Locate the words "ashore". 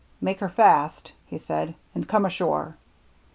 2.25-2.75